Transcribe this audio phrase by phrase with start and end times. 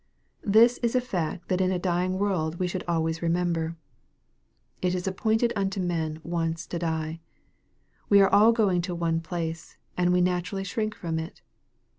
[0.43, 3.75] This is a fact that in a dying world we should always remember.
[4.81, 7.19] It is appointed unto men once to die.
[8.09, 11.43] We are all going to one place, and we naturally shrink from it.